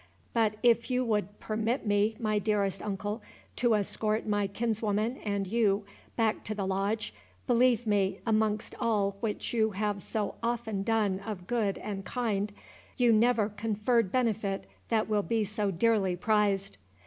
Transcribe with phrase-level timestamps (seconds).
[0.33, 3.21] But if you would permit me, my dearest uncle,
[3.57, 5.85] to escort my kinswoman and you
[6.15, 7.13] back to the Lodge,
[7.45, 12.51] believe me, amongst all which you have so often done of good and kind,
[12.97, 16.77] you never conferred benefit that will be so dearly prized."